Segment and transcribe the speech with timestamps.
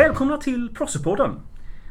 [0.00, 1.30] Välkomna till Prossepodden.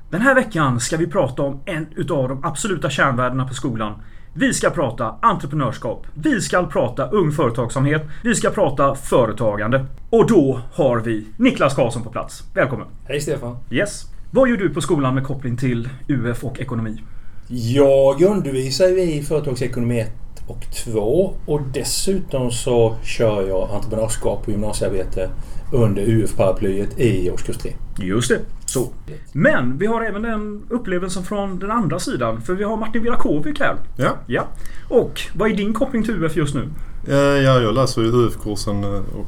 [0.09, 4.01] Den här veckan ska vi prata om en utav de absoluta kärnvärdena på skolan.
[4.33, 6.07] Vi ska prata entreprenörskap.
[6.13, 8.01] Vi ska prata ung företagsamhet.
[8.23, 9.85] Vi ska prata företagande.
[10.09, 12.43] Och då har vi Niklas Karlsson på plats.
[12.53, 12.87] Välkommen!
[13.05, 13.57] Hej Stefan!
[13.71, 14.05] Yes.
[14.31, 17.03] Vad gör du på skolan med koppling till UF och ekonomi?
[17.47, 20.11] Jag undervisar i företagsekonomi 1
[20.49, 25.29] och 2 och dessutom så kör jag entreprenörskap och gymnasiearbete
[25.73, 27.73] under UF-paraplyet i årskurs 3.
[27.99, 28.39] Just det.
[28.65, 28.89] Så.
[29.33, 32.41] Men vi har även den upplevelsen från den andra sidan.
[32.41, 33.75] För vi har Martin Virakovic här.
[33.97, 34.17] Ja.
[34.27, 34.47] ja.
[34.89, 36.69] Och vad är din koppling till UF just nu?
[37.07, 39.25] Eh, Ja, jag läser ju UF-kursen eh, och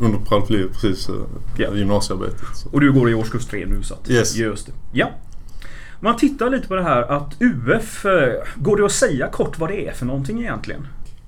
[0.00, 1.14] under paraplyet precis eh,
[1.56, 1.74] Ja.
[1.74, 2.40] gymnasiearbetet.
[2.54, 2.68] Så.
[2.72, 4.36] Och du går i årskurs 3 nu så att, Yes.
[4.36, 4.72] Just det.
[4.92, 5.10] Ja.
[6.00, 9.58] Om man tittar lite på det här att UF, eh, går det att säga kort
[9.58, 10.86] vad det är för någonting egentligen?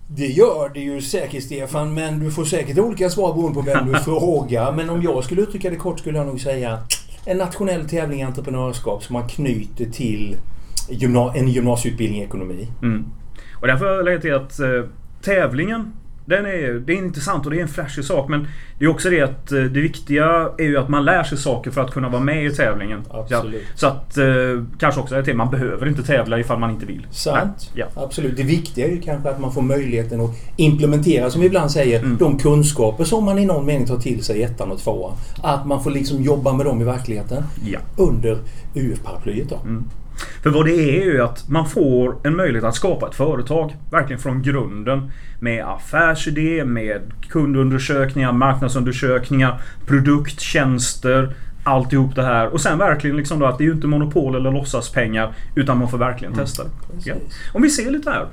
[0.08, 3.92] Det gör det ju säkert Stefan, men du får säkert olika svar beroende på vem
[3.92, 4.72] du frågar.
[4.72, 6.78] Men om jag skulle uttrycka det kort skulle jag nog säga
[7.24, 10.36] en nationell tävling i entreprenörskap som man knyter till
[10.88, 12.68] gymna- en gymnasieutbildning i ekonomi.
[12.82, 13.04] Mm.
[13.60, 14.68] Och därför har jag lägga till att eh,
[15.22, 15.92] tävlingen
[16.26, 18.46] den är, det är intressant och det är en flashig sak men
[18.78, 21.70] det är också det att eh, det viktiga är ju att man lär sig saker
[21.70, 23.02] för att kunna vara med i tävlingen.
[23.10, 23.62] Absolut.
[23.62, 24.24] Ja, så att eh,
[24.78, 27.06] kanske också det man behöver inte tävla ifall man inte vill.
[27.10, 27.70] Sant.
[27.74, 27.86] Ja.
[27.94, 28.36] Absolut.
[28.36, 31.96] Det viktiga är ju kanske att man får möjligheten att implementera, som vi ibland säger,
[32.00, 32.16] Mm.
[32.16, 35.12] de kunskaper som man i någon mening tar till sig i ettan och tvåan.
[35.42, 37.78] Att man får liksom jobba med dem i verkligheten Ja.
[37.96, 38.38] under
[38.74, 39.56] UF-paraplyet då.
[39.56, 39.84] Mm.
[40.42, 43.76] För vad det är är ju att man får en möjlighet att skapa ett företag.
[43.90, 45.10] Verkligen från grunden.
[45.40, 51.34] Med affärsidé, med kundundersökningar, marknadsundersökningar, produkt, tjänster.
[51.64, 52.46] Alltihop det här.
[52.46, 55.34] Och sen verkligen liksom då att det är ju inte monopol eller låtsaspengar.
[55.54, 56.70] Utan man får verkligen testa det.
[57.04, 57.14] Ja.
[57.14, 57.38] Precis.
[57.52, 58.26] Om vi ser lite här.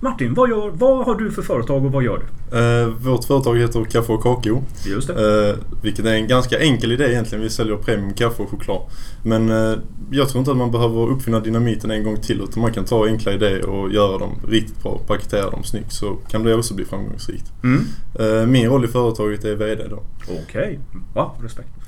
[0.00, 2.58] Martin, vad, gör, vad har du för företag och vad gör du?
[2.58, 4.62] Eh, vårt företag heter Kaffe och Kakao.
[4.86, 5.50] Just det.
[5.50, 7.44] Eh, vilket är en ganska enkel idé egentligen.
[7.44, 8.82] Vi säljer premium kaffe och choklad.
[9.22, 9.74] Men eh,
[10.10, 12.40] jag tror inte att man behöver uppfinna dynamiten en gång till.
[12.40, 15.00] Utan man kan ta enkla idéer och göra dem riktigt bra.
[15.06, 15.92] Paketera dem snyggt.
[15.92, 17.52] Så kan det också bli framgångsrikt.
[17.62, 17.84] Mm.
[18.18, 20.02] Eh, min roll i företaget är VD då.
[20.44, 20.80] Okej.
[21.14, 21.68] Ja, respekt.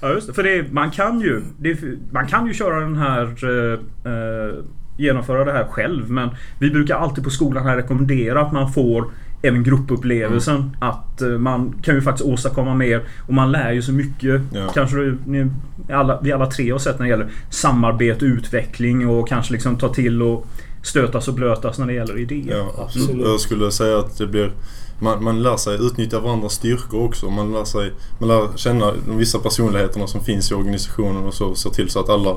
[0.00, 0.32] ja, just det.
[0.32, 1.78] För det, man kan ju det,
[2.12, 3.72] Man kan ju köra den här eh,
[4.12, 4.54] eh,
[4.96, 9.10] Genomföra det här själv men Vi brukar alltid på skolan här rekommendera att man får
[9.44, 13.92] Även gruppupplevelsen att eh, man kan ju faktiskt åstadkomma mer och man lär ju så
[13.92, 14.42] mycket.
[14.52, 14.68] Ja.
[14.74, 15.50] Kanske du, ni,
[15.90, 19.88] alla, vi alla tre har sett när det gäller samarbete, utveckling och kanske liksom ta
[19.88, 20.46] till och
[20.82, 22.56] stötas och blötas när det gäller idéer.
[22.56, 23.26] Ja, Absolut.
[23.26, 24.52] Jag skulle säga att det blir
[24.98, 27.30] man, man lär sig utnyttja varandras styrkor också.
[27.30, 31.54] Man lär, sig, man lär känna de vissa personligheterna som finns i organisationen och så.
[31.54, 32.30] Se till så att alla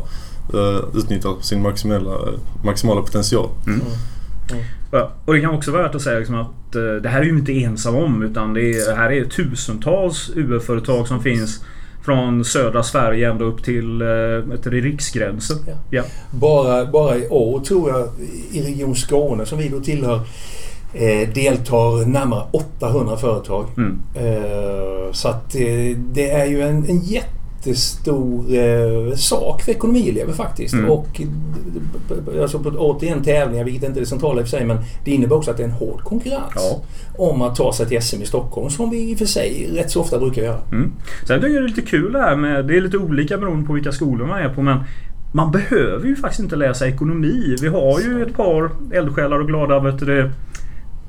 [0.53, 2.17] eh, utnyttjar sin maximala,
[2.63, 3.49] maximala potential.
[3.67, 3.81] Mm.
[4.91, 7.25] Ja, och det kan också vara värt att säga liksom att eh, det här är
[7.25, 11.63] ju inte ensam om utan det, är, det här är tusentals UF-företag som finns
[12.05, 15.57] från södra Sverige ända upp till eh, riksgränsen.
[15.67, 15.73] Ja.
[15.89, 16.03] Ja.
[16.31, 18.09] Bara, bara i år tror jag
[18.51, 20.21] i Region Skåne som vi då tillhör
[20.93, 23.65] eh, deltar närmare 800 företag.
[23.77, 23.99] Mm.
[24.15, 30.73] Eh, så att eh, det är ju en, en jättestor eh, sak för ekonomielever faktiskt.
[30.73, 30.89] Mm.
[30.89, 34.65] Och d- alltså på, återigen tävlingar, vilket inte är det centrala i och för sig,
[34.65, 36.51] men det innebär också att det är en hård konkurrens.
[36.55, 36.81] Ja.
[37.17, 39.91] Om att ta sig till SM i Stockholm, som vi i och för sig rätt
[39.91, 40.59] så ofta brukar göra.
[40.71, 40.91] Mm.
[41.27, 43.67] Sen tycker jag det är lite kul det här med, det är lite olika beroende
[43.67, 44.77] på vilka skolor man är på men
[45.33, 47.55] man behöver ju faktiskt inte läsa ekonomi.
[47.61, 50.31] Vi har ju ett par eldsjälar och glada vet du,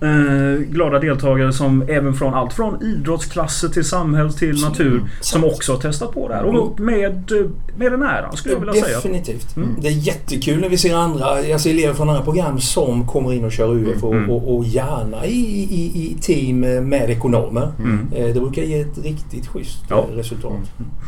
[0.01, 5.53] eh, glada deltagare som även från allt från idrottsklasser till samhälls till natur som Sant.
[5.55, 6.45] också har testat på det här.
[6.45, 7.47] Och med, eh,
[7.79, 8.97] med den äran skulle jag vilja säga.
[8.97, 9.57] Definitivt.
[9.57, 9.69] Mm.
[9.81, 13.45] Det är jättekul när vi ser andra, alltså elever från andra program som kommer in
[13.45, 14.31] och kör UF och, Mm.
[14.31, 15.39] och, och gärna i,
[15.71, 17.73] i, i team med ekonomer.
[17.79, 18.09] Mm.
[18.15, 20.07] Eh, Det brukar ge ett riktigt schysst Ja.
[20.13, 20.53] eh, resultat.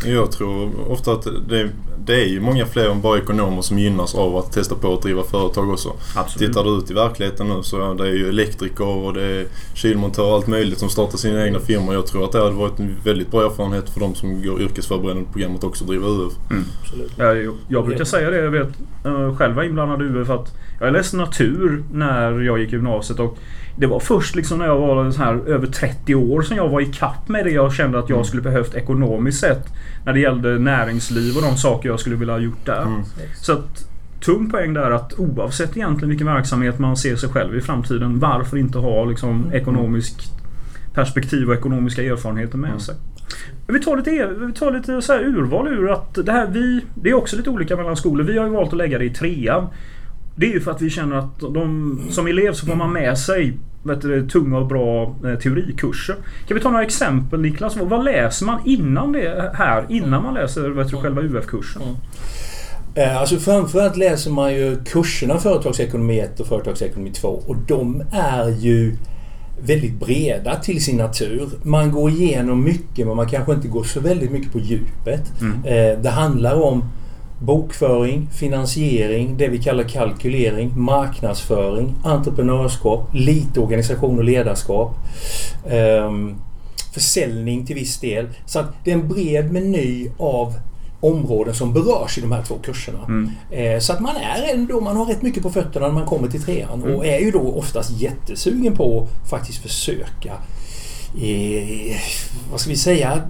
[0.06, 1.68] Jag tror ofta att det,
[2.06, 5.02] det är ju många fler än bara ekonomer som gynnas av att testa på att
[5.02, 5.88] driva företag också.
[6.16, 6.48] Absolut.
[6.48, 9.46] Tittar du ut i verkligheten nu så är det är ju elektriker och det är
[9.74, 11.94] kylmontörer och allt möjligt som startar sina egna firmor.
[11.94, 15.28] Jag tror att det hade varit en väldigt bra erfarenhet för de som går yrkesförberedande
[15.32, 16.32] programmet också att driva UF.
[16.50, 16.64] Mm.
[16.82, 17.12] Absolut.
[17.16, 18.36] Ja, jag, jag brukar säga det.
[18.36, 18.68] Jag vet
[19.06, 23.38] uh, själv var inblandad i UF att jag läste natur när jag gick gymnasiet och
[23.76, 26.80] det var först liksom när jag var så här över 30 år som jag var
[26.80, 29.66] i kapp med det jag kände att jag skulle behövt ekonomiskt sett.
[30.04, 32.82] När det gällde näringsliv och de saker jag skulle vilja ha gjort där.
[32.82, 33.02] Mm.
[33.42, 33.89] Så att
[34.20, 38.18] tung poäng där att oavsett egentligen vilken verksamhet man ser sig själv i framtiden.
[38.18, 40.20] Varför inte ha liksom ekonomiskt
[40.94, 42.80] perspektiv och ekonomiska erfarenheter med Mm.
[42.80, 42.94] sig.
[43.66, 46.80] Vi tar lite, vi tar lite så här urval ur att det här vi...
[46.94, 48.24] Det är också lite olika mellan skolor.
[48.24, 49.66] Vi har ju valt att lägga det i trean.
[50.36, 53.18] Det är ju för att vi känner att de, som elev så får man med
[53.18, 56.16] sig vet du, tunga och bra eh, teorikurser.
[56.48, 57.76] Kan vi ta några exempel Niklas?
[57.76, 59.86] Vad, vad läser man innan det här?
[59.88, 61.82] Innan man läser vet du, själva UF-kursen?
[62.94, 68.48] Eh, Alltså framförallt läser man ju kurserna Företagsekonomi 1 och Företagsekonomi 2 och de är
[68.48, 68.96] ju
[69.62, 71.48] väldigt breda till sin natur.
[71.62, 75.32] Man går igenom mycket men man kanske inte går så väldigt mycket på djupet.
[75.40, 75.64] Mm.
[75.64, 76.84] Eh, Det handlar om
[77.42, 84.94] bokföring, finansiering, det vi kallar kalkylering, marknadsföring, entreprenörskap, lite organisation och ledarskap.
[85.70, 86.34] ehm,
[86.94, 88.26] Försäljning till viss del.
[88.46, 90.54] Så att det är en bred meny av
[91.00, 93.04] områden som berörs i de här två kurserna.
[93.08, 93.30] Mm.
[93.50, 96.28] Eh, Så att man är ändå, man har rätt mycket på fötterna när man kommer
[96.28, 96.94] till trean Mm.
[96.96, 100.32] och är ju då oftast jättesugen på att faktiskt försöka
[101.22, 101.96] eh,
[102.50, 103.22] vad ska vi säga?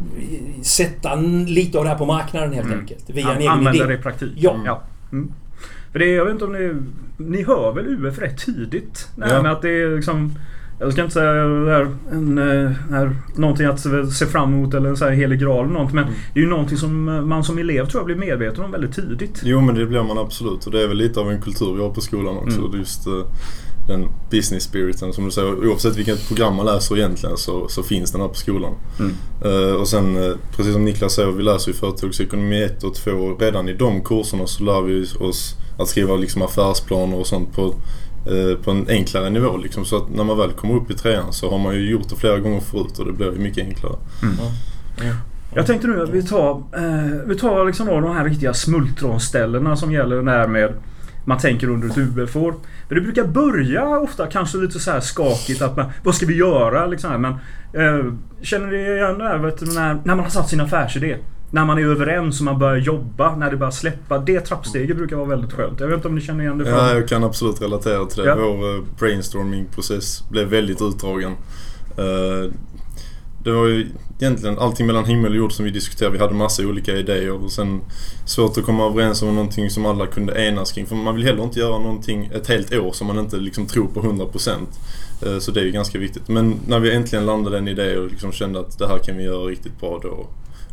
[0.63, 2.79] Sätta en- lite av det här på marknaden helt Mm.
[2.81, 3.11] enkelt.
[3.11, 3.87] Via en An- egen Använda idé.
[3.87, 4.33] det i praktik.
[4.37, 4.83] Ja.
[5.13, 5.33] Mm.
[5.93, 6.75] För det, jag vet inte om ni...
[7.17, 9.09] Ni hör väl UF rätt tidigt?
[9.17, 9.43] Det Ja.
[9.43, 10.35] med att det är liksom...
[10.81, 13.81] Jag ska inte säga det är en, eh, är någonting att
[14.13, 15.93] se fram emot eller en så här helig graal eller något.
[15.93, 16.15] Men Mm.
[16.35, 18.95] det är ju någonting som eh, man som elev tror jag blir medveten om väldigt
[18.95, 19.41] tidigt.
[19.45, 21.83] Jo men det blir man absolut och det är väl lite av en kultur vi
[21.83, 22.59] har på skolan också.
[22.61, 22.79] Mm.
[22.79, 23.13] Just eh,
[23.89, 25.69] den business spiriten som du säger.
[25.69, 28.73] Oavsett vilket program man läser egentligen så, så finns den här på skolan.
[28.99, 29.13] Mm.
[29.45, 33.11] Eh, och sen eh, precis som Niklas säger, vi läser ju företagsekonomi 1 och 2.
[33.39, 37.63] Redan i de kurserna så lär vi oss att skriva liksom affärsplaner och sånt på,
[37.63, 37.75] eh,
[38.65, 39.57] på en enklare nivå.
[39.57, 39.85] Liksom.
[39.85, 42.17] Så att när man väl kommer upp i trean så har man ju gjort det
[42.17, 43.97] flera gånger förut och det blir ju mycket enklare.
[45.55, 49.77] Jag tänkte nu att vi tar, eh, vi tar liksom då de här riktiga smultronställena
[49.77, 50.73] som gäller när med
[51.25, 52.55] man tänker under ett UF-år.
[52.89, 56.87] Det brukar börja ofta kanske lite så här skakigt att man, vad ska vi göra
[56.87, 57.11] liksom.
[57.11, 57.33] här, Men
[57.73, 58.13] eh,
[58.43, 61.17] känner ni igen det här vet du, när, när man har satt sin affärsidé?
[61.51, 64.19] När man är överens och man börjar jobba, när det börjar släppa.
[64.19, 65.81] Det trappsteget brukar vara väldigt skönt.
[65.81, 66.75] Jag vet inte om ni känner igen det från...
[66.75, 68.29] Ja, jag kan absolut relatera till det.
[68.29, 68.37] Ja.
[68.37, 71.33] Vår eh, brainstorming-process blev väldigt utdragen.
[71.99, 72.53] Eh,
[73.45, 73.87] Det var ju
[74.21, 76.13] egentligen allting mellan himmel och jord som vi diskuterade.
[76.17, 77.81] Vi hade massa olika idéer och sen
[78.27, 80.87] svårt att komma överens om någonting som alla kunde enas kring.
[80.87, 83.87] För man vill heller inte göra någonting ett helt år som man inte liksom tror
[83.87, 84.51] på 100%.
[85.27, 86.29] Eh, Så det är ju ganska viktigt.
[86.29, 89.25] Men när vi äntligen landade en idé och liksom kände att det här kan vi
[89.25, 90.27] göra riktigt bra då,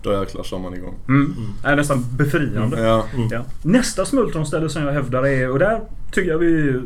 [0.08, 0.96] då jäklar kör man igång.
[1.08, 1.36] Mm.
[1.64, 2.82] Det är nästan befriande.
[2.82, 3.46] Ja, Ja.
[3.64, 5.82] Nästa smultronställe som jag hävdar är, och där
[6.12, 6.82] tycker jag vi...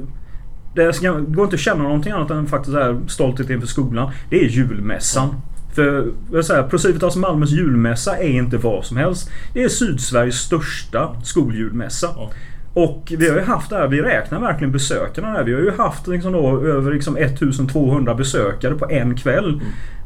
[0.76, 4.12] Det ska- går inte att känna någonting annat än faktiskt här stolthet inför skolan.
[4.30, 5.36] Det är julmässan.
[5.76, 9.30] För jag säger, Procivitas Malmös julmässa är inte vad som helst.
[9.54, 12.08] Det är Sydsveriges största skoljulmässa.
[12.16, 12.32] Ja.
[12.74, 15.44] Och vi har ju haft det här, vi räknar verkligen besökarna här.
[15.44, 19.62] Vi har ju haft liksom då över liksom 1200 besökare på en kväll.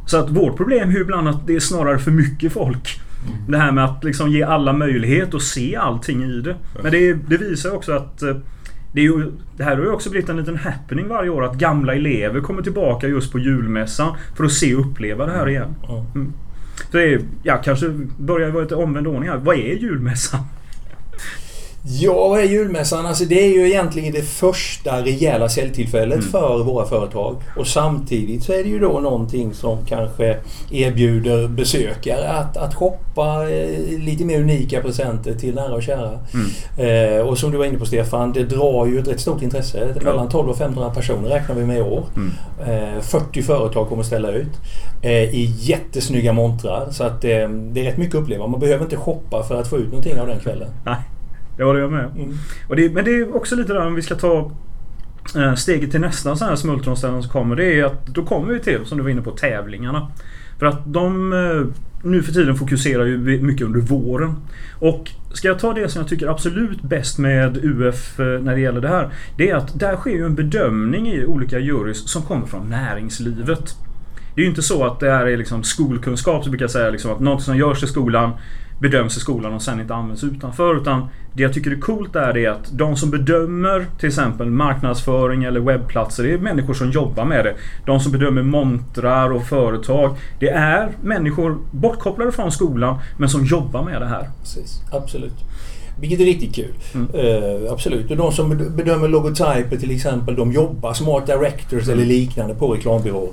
[0.05, 3.01] Så att vårt problem är ju ibland att det är snarare för mycket folk.
[3.47, 6.55] Det här med att liksom ge alla möjlighet att se allting i det.
[6.83, 8.35] Men det, det visar också att eh,
[8.93, 11.95] det, ju, det här har ju också blivit en liten happening varje år att gamla
[11.95, 15.75] elever kommer tillbaka just på julmässan för att se och uppleva det här igen.
[15.87, 16.05] Ja.
[16.91, 19.37] Så det är, ja, kanske börjar vara lite omvänd ordning här.
[19.37, 20.39] Vad är julmässan?
[21.87, 23.05] Ja, vad är julmässan?
[23.05, 26.31] Alltså det är ju egentligen det första rejäla säljtillfället Mm.
[26.31, 27.35] för våra företag.
[27.57, 30.37] Och samtidigt så är det ju då någonting som kanske
[30.71, 36.19] erbjuder besökare att, att shoppa eh, lite mer unika presenter till nära och kära.
[36.33, 37.17] Mm.
[37.17, 39.93] Eh, och som du var inne på Stefan, det drar ju ett rätt stort intresse.
[39.95, 40.01] Ja.
[40.03, 42.03] Mellan 12 och 1500 personer räknar vi med i år.
[42.15, 42.31] Mm.
[42.95, 44.51] Eh, 40 företag kommer ställa ut
[45.01, 46.87] eh, i jättesnygga montrar.
[46.91, 48.47] Så att eh, det är rätt mycket att uppleva.
[48.47, 50.67] Man behöver inte shoppa för att få ut någonting av den kvällen.
[50.85, 50.95] Nej,
[51.57, 52.05] det håller jag med.
[52.15, 52.33] Mm.
[52.67, 54.51] Och det, men det är också lite där om vi ska ta
[55.35, 57.55] eh, steget till nästa sån här smultronställen som kommer.
[57.55, 60.11] Det är att då kommer vi till, som du var inne på, tävlingarna.
[60.59, 64.35] För att de eh, nu för tiden fokuserar ju mycket under våren.
[64.79, 68.61] Och ska jag ta det som jag tycker absolut bäst med UF eh, när det
[68.61, 69.09] gäller det här.
[69.37, 73.75] Det är att där sker ju en bedömning i olika jurys som kommer från näringslivet.
[74.35, 76.89] Det är ju inte så att det här är liksom skolkunskap, så brukar jag säga
[76.89, 78.31] liksom att något som görs i skolan
[78.79, 80.75] bedöms i skolan och sen inte används utanför.
[80.81, 85.43] Utan det jag tycker är coolt är det att de som bedömer till exempel marknadsföring
[85.43, 87.55] eller webbplatser, det är människor som jobbar med det.
[87.85, 93.83] De som bedömer montrar och företag, det är människor bortkopplade från skolan men som jobbar
[93.83, 94.29] med det här.
[94.39, 95.35] Precis, absolut.
[95.99, 96.73] Vilket är riktigt kul.
[96.93, 97.07] Mm.
[97.13, 98.11] Eh, absolut.
[98.11, 102.55] Och de som bed- bedömer logotyper till exempel, de jobbar som art directors eller liknande
[102.55, 103.29] på reklambyråer.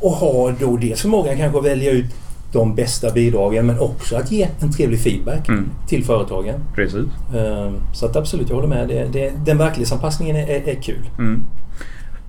[0.00, 2.06] Och har då dels förmågan kanske att välja ut
[2.52, 5.68] de bästa bidragen men också att ge en trevlig feedback Mm.
[5.88, 6.54] till företagen.
[6.74, 7.04] Precis.
[7.34, 8.88] Eh, så att absolut, jag håller med.
[8.88, 11.10] Det, det, den verklighetsanpassningen är, är, kul.
[11.18, 11.42] Mm.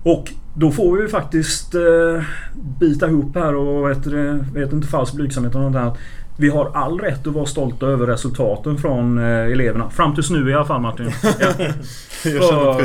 [0.04, 2.24] Och då får vi ju faktiskt eh,
[2.80, 4.08] bita ihop här och vet,
[4.54, 5.98] vet inte falsk blygsamhet och något annat.
[6.38, 9.90] vi har all rätt att vara stolta över resultaten från eh, eleverna.
[9.90, 11.12] Fram tills nu i alla fall Martin.
[12.24, 12.80] Ja.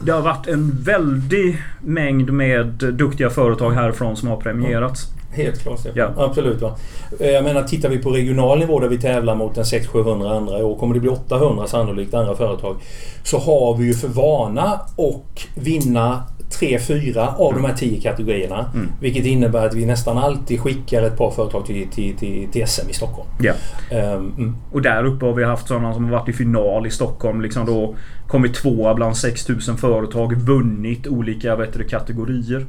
[0.00, 5.08] Det har varit en väldig mängd med duktiga företag härifrån som har premierats.
[5.32, 5.80] Helt klart.
[5.94, 6.10] Ja.
[6.16, 6.60] Absolut.
[6.60, 6.76] Va?
[7.20, 10.58] Eh, Jag menar tittar vi på regional nivå där vi tävlar mot en 600-700 andra
[10.58, 12.76] i år kommer det bli 800 sannolikt andra företag.
[13.24, 16.22] Så har vi ju för vana att vinna
[16.60, 18.66] 3-4 av de här 10 kategorierna.
[18.74, 18.88] Mm.
[19.00, 22.90] Vilket innebär att vi nästan alltid skickar ett par företag till, till, till, till SM
[22.90, 23.28] i Stockholm.
[23.40, 23.52] Ja.
[23.90, 24.56] Ehm, mm.
[24.72, 27.40] Och där uppe har vi haft sådana som har varit i final i Stockholm.
[27.40, 27.94] Liksom då
[28.32, 30.32] kommit tvåa bland 6000 företag.
[30.36, 32.66] Vunnit olika vet du, kategorier.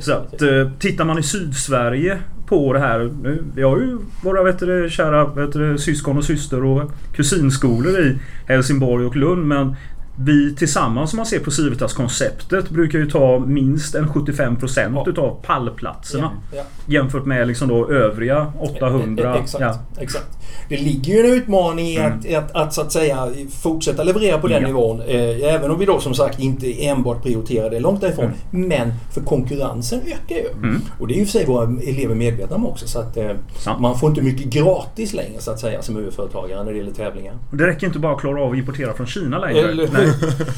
[0.00, 3.10] Så att, eh, tittar man i Sydsverige på det här.
[3.22, 7.98] Nu, vi har ju våra vet du, kära vet du, syskon och syster och kusinskolor
[7.98, 9.46] i Helsingborg och Lund.
[9.46, 9.76] Men
[10.18, 15.10] vi tillsammans om man ser på Civitas-konceptet brukar ju ta minst en 75% Ja.
[15.10, 16.30] utav pallplatserna.
[16.52, 16.62] Ja, ja.
[16.94, 19.34] Jämfört med liksom då övriga 800.
[19.34, 19.78] Eh, Exakt, Ja.
[20.02, 20.26] exakt.
[20.68, 22.12] Det ligger ju en utmaning i Mm.
[22.18, 23.28] att, att, att så att säga
[23.62, 25.00] fortsätta leverera på den nivån.
[25.00, 28.24] Eh, även om vi då som sagt inte enbart prioriterar det långt därifrån.
[28.52, 28.68] Mm.
[28.68, 30.48] Men för konkurrensen ökar ju.
[30.68, 30.80] Mm.
[31.00, 32.88] Och det är ju för sig våra elever medvetna om också.
[32.88, 33.30] Så att eh,
[33.78, 37.34] man får inte mycket gratis längre så att säga som UF-företagare när det gäller tävlingar.
[37.52, 39.58] Det räcker inte bara att klara av att importera från Kina längre.
[39.70, 39.88] Eller-.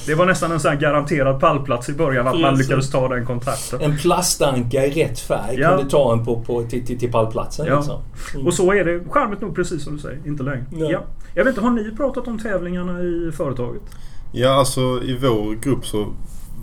[0.07, 3.27] Det var nästan en sån här garanterad pallplats i början att man lyckades ta den
[3.27, 3.81] kontrakten.
[3.81, 5.69] En plastanka i rätt färg Ja.
[5.77, 7.67] kunde ta en på, på, till, till, till pallplatsen.
[7.67, 7.77] Ja.
[7.77, 8.03] Liksom.
[8.35, 8.47] Mm.
[8.47, 10.19] Och så är det charmigt nog precis som du säger.
[10.27, 10.65] Inte längre.
[10.71, 10.91] Nej.
[10.91, 11.01] Ja.
[11.35, 13.83] Jag vet inte, har ni pratat om tävlingarna i företaget?
[14.33, 16.07] Ja, alltså i vår grupp så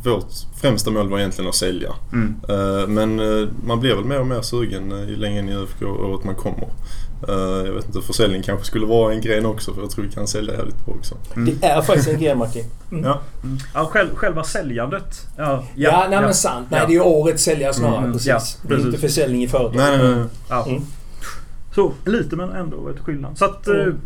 [0.05, 0.31] vårt
[0.61, 1.93] främsta mål var egentligen att sälja.
[2.13, 2.35] Mm.
[2.49, 5.53] Eh, Men eh, man blir väl mer och mer sugen eh, ju längre in i
[5.55, 6.67] UFK-året man kommer.
[7.27, 10.27] Jag vet inte, försäljning kanske skulle vara en gren också för jag tror vi kan
[10.27, 11.15] sälja jävligt bra också.
[11.35, 11.57] Mm.
[11.61, 12.63] Det är faktiskt en grej Martin.
[12.91, 13.03] Mm.
[13.03, 13.19] Ja,
[13.73, 15.27] Ja, själv, själva säljandet.
[15.37, 16.67] Ja, Ja, nej men sant.
[16.71, 16.87] Nej, Ja.
[16.87, 17.97] det är ju årets säljare snarare.
[17.97, 18.27] Mm, precis.
[18.27, 19.01] ja, Det är inte precis.
[19.15, 19.75] försäljning i företag.
[19.75, 20.25] nej, nej, nej.
[20.49, 20.65] Ja.
[20.67, 20.81] Mm.
[21.75, 23.37] Så lite men ändå ett skillnad.
[23.37, 23.99] Så att, Mm.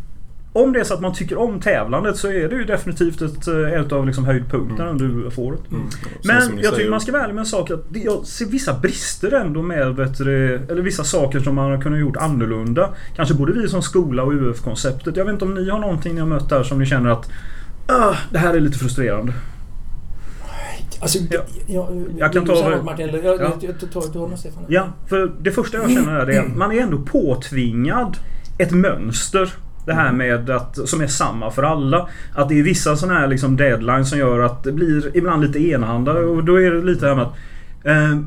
[0.53, 3.47] Om det är så att man tycker om tävlandet så är det ju definitivt ett,
[3.47, 5.59] eh, ett av liksom höjdpunkterna under UF-året.
[5.71, 5.89] Mm.
[5.91, 7.71] Sen Men jag tycker man ska vara ärlig med en sak.
[7.71, 11.99] Att jag ser vissa brister ändå med du, Eller vissa saker som man har kunnat
[11.99, 12.89] gjort annorlunda.
[13.15, 15.17] Kanske både vi som skola och UF-konceptet.
[15.17, 17.29] Jag vet inte om ni har någonting ni har mött där som ni känner att
[17.87, 19.33] ah, det här är lite frustrerande.
[21.01, 21.41] Alltså, Ja.
[21.67, 23.09] jag, Jag kan du ta något, Martin.
[23.09, 23.53] Eller, jag, Ja.
[23.61, 24.63] jag, jag, tar ta något Stefan.
[24.67, 28.17] Ja, för det första jag känner är det att man är ändå påtvingad
[28.57, 29.53] ett mönster.
[29.89, 32.07] Det här med att, som är samma för alla.
[32.35, 35.59] Att det är vissa sådana här liksom deadlines som gör att det blir ibland lite
[35.59, 37.35] enahanda och då är det lite här med att
[37.83, 38.19] eh,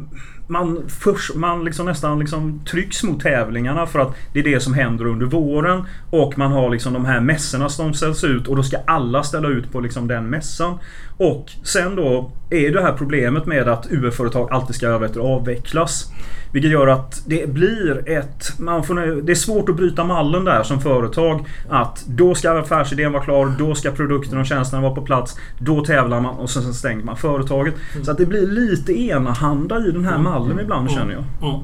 [0.46, 4.74] man, först, man liksom nästan liksom trycks mot tävlingarna för att det är det som
[4.74, 5.84] händer under våren.
[6.10, 9.48] Och man har liksom de här mässorna som ställs ut och då ska alla ställa
[9.48, 10.78] ut på liksom den mässan.
[11.16, 16.12] Och sen då är det här problemet med att UF-företag alltid ska vet avvecklas.
[16.52, 18.58] Vilket gör att det blir ett...
[18.58, 21.46] Man får, det är svårt att bryta mallen där som företag.
[21.68, 25.36] Att då ska affärsidén vara klar, då ska produkten och tjänsterna vara på plats.
[25.58, 27.74] Då tävlar man och sen stänger man företaget.
[28.02, 31.50] Så att det blir lite enahanda i den här mallen ibland känner jag.
[31.50, 31.60] Mm.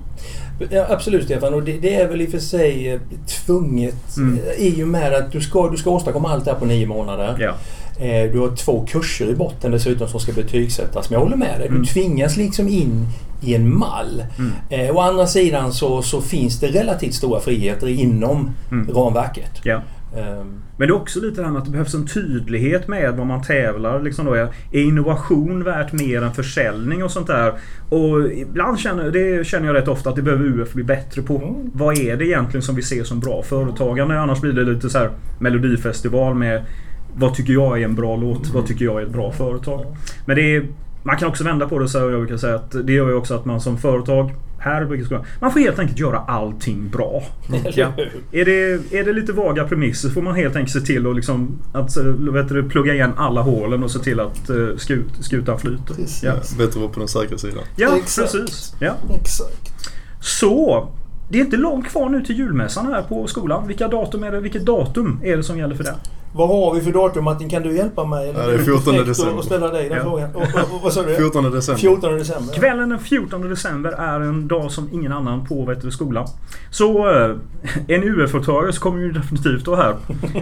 [0.70, 3.00] Ja, absolut Stefan och det, det är väl i och för sig eh,
[3.46, 4.38] tvunget Mm.
[4.38, 6.86] eh, i och med att du ska, du ska åstadkomma allt det här på nio
[6.86, 7.36] månader.
[7.38, 7.54] Ja.
[7.98, 11.10] Eh, Du har två kurser i botten dessutom som ska betygsättas.
[11.10, 11.68] Men jag håller med dig.
[11.68, 11.84] Du Mm.
[11.84, 13.06] tvingas liksom in
[13.42, 14.22] i en mall.
[14.38, 14.52] Mm.
[14.88, 18.90] Eh, å andra sidan så, så finns det relativt stora friheter inom Mm.
[18.94, 19.50] ramverket.
[19.62, 19.82] Ja.
[20.16, 23.14] Ehm, Men det är också lite det här med att det behövs en tydlighet med
[23.16, 24.02] vad man tävlar.
[24.02, 27.52] Liksom då är, är innovation värt mer än försäljning och sånt där?
[27.88, 31.36] Och ibland känner, det känner jag rätt ofta att det behöver UF bli bättre på.
[31.36, 31.70] Mm.
[31.74, 34.20] Vad är det egentligen som vi ser som bra företagande?
[34.20, 36.62] Annars blir det lite så här Melodifestival med
[37.18, 38.48] vad tycker jag är en bra låt?
[38.48, 39.96] Vad tycker jag är ett bra företag?
[40.24, 40.66] Men det är,
[41.02, 43.14] man kan också vända på det så här, jag brukar säga att det gör ju
[43.14, 47.22] också att man som företag här man får helt enkelt göra allting bra.
[47.48, 47.92] eller Ja.
[48.32, 51.58] Är det, är det lite vaga premisser får man helt enkelt se till att, liksom,
[51.72, 55.58] att eh, vet du, plugga igen alla hålen och se till att uh, skut, skutan
[55.58, 55.94] flyter.
[55.94, 56.22] Precis.
[56.22, 57.64] Ja, Bättre att vara på den säkra sidan.
[57.76, 58.32] ja Exakt.
[58.32, 58.74] precis.
[58.80, 58.94] Ja.
[59.14, 59.90] Exakt.
[60.20, 60.88] Så,
[61.30, 63.66] det är inte långt kvar nu till julmässan här på skolan.
[63.68, 65.94] Vilka datum är det, vilket datum är det som gäller för det?
[66.32, 67.48] Vad har vi för datum Martin?
[67.48, 68.28] Kan du hjälpa mig?
[68.28, 69.36] Eller Ja, det är du 14 perfekt december.
[69.38, 70.04] Och ställa dig den Ja.
[70.04, 70.34] frågan.
[70.34, 71.14] Och, och, och, vad sa du?
[71.16, 71.80] 14 december.
[71.80, 72.54] 14 december.
[72.54, 76.26] Kvällen den 14 december är en dag som ingen annan på vet skolan.
[76.70, 77.36] Så eh,
[77.88, 79.96] en UF-företagare så kommer ju definitivt vara här.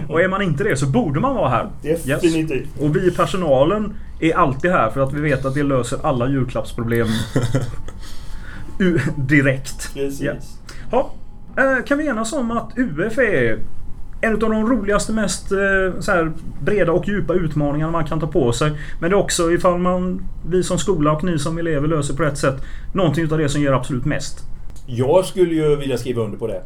[0.09, 1.69] Och är man inte det så borde man vara här.
[2.05, 2.69] Definitivt.
[2.81, 6.29] Och vi i personalen är alltid här för att vi vet att det löser alla
[6.29, 7.07] julklappsproblem
[9.15, 9.93] direkt.
[9.93, 10.21] Precis.
[10.21, 10.33] Ja.
[10.91, 11.11] Ja,
[11.63, 13.59] eh, kan vi enas om att UF är
[14.21, 16.31] en av de roligaste, mest eh, så här,
[16.61, 18.71] breda och djupa utmaningarna man kan ta på sig.
[18.99, 22.23] Men det är också ifall man, vi som skola och ni som elever löser på
[22.23, 22.61] rätt sätt,
[22.93, 24.39] någonting utav det som ger absolut mest.
[24.85, 26.61] Jag skulle ju vilja skriva under på det.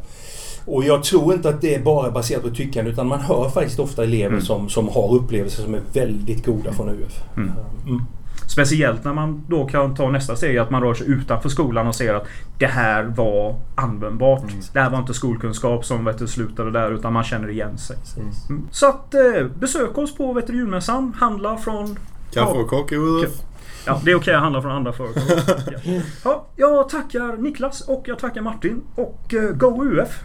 [0.64, 3.78] Och jag tror inte att det är bara baserat på tyckande utan man hör faktiskt
[3.78, 4.40] ofta elever Mm.
[4.40, 7.22] som, som har upplevelser som är väldigt goda från UF.
[7.36, 7.50] Mm.
[7.86, 8.02] Mm.
[8.52, 11.94] Speciellt när man då kan ta nästa steg att man rör sig utanför skolan och
[11.94, 12.26] ser att
[12.58, 14.42] det här var användbart.
[14.42, 14.62] Mm.
[14.72, 17.96] Det här var inte skolkunskap som vet du, slutade där utan man känner igen sig.
[18.16, 18.68] Mm.
[18.70, 21.14] Så att eh, besök oss på Veterinärmässan.
[21.18, 21.98] Handla från...
[22.32, 23.30] Kaffe och UF.
[23.86, 25.22] Ja, det är okej att handla från andra företag.
[25.84, 26.00] ja.
[26.24, 28.82] Ja, jag tackar Niklas och jag tackar Martin.
[28.94, 30.20] Och eh, Go UF!